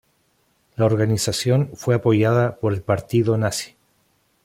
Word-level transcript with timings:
La 0.77 0.85
organización 0.87 1.73
fue 1.75 1.93
apoyada 1.93 2.55
por 2.57 2.73
el 2.73 2.81
Partido 2.81 3.37
Nazi. 3.37 3.75